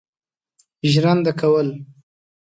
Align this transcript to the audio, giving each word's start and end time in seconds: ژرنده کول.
ژرنده 0.91 1.31
کول. 1.39 1.67